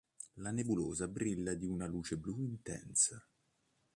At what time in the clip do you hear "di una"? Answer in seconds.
1.53-1.85